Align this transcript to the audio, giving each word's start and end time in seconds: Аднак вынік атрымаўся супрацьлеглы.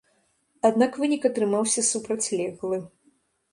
Аднак 0.69 0.91
вынік 1.03 1.27
атрымаўся 1.31 1.85
супрацьлеглы. 1.91 2.83